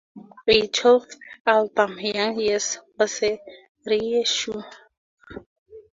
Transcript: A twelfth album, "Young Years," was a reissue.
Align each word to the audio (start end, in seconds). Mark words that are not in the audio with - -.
A 0.47 0.67
twelfth 0.67 1.15
album, 1.45 1.99
"Young 1.99 2.39
Years," 2.39 2.79
was 2.97 3.21
a 3.21 3.39
reissue. 3.85 4.63